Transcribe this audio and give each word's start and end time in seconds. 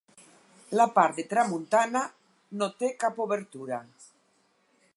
La 0.79 0.85
part 0.93 1.19
de 1.19 1.25
tramuntana 1.33 2.01
no 2.61 2.71
té 2.81 2.89
cap 3.05 3.21
obertura. 3.27 3.79